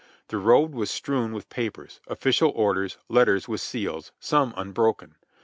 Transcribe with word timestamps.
The 0.29 0.39
road 0.39 0.73
was 0.73 0.89
strewn 0.89 1.31
with 1.31 1.47
papers, 1.49 1.99
official 2.07 2.49
orders, 2.55 2.97
letters 3.07 3.47
with 3.47 3.61
seals, 3.61 4.11
some 4.19 4.51
unbroken. 4.57 5.13